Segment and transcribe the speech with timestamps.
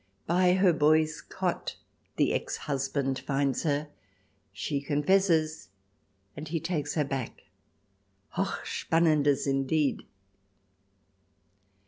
[0.25, 1.75] By her boy's cot
[2.15, 3.87] the ex husband finds her;
[4.51, 5.67] she con fesses,
[6.35, 7.43] and he takes her back.
[8.29, 10.07] Hoch Spannendes, indeed